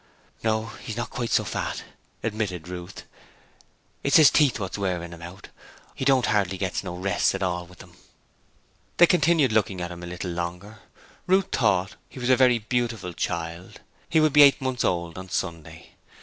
[0.43, 1.83] 'No, he's not quite so fat,'
[2.23, 3.03] admitted Ruth.
[4.03, 5.49] 'It's his teeth what's wearing him out;
[5.93, 7.95] he don't hardly get no rest at all with them.'
[8.97, 10.79] They continued looking at him a little longer.
[11.27, 13.79] Ruth thought he was a very beautiful child:
[14.09, 15.91] he would be eight months old on Sunday.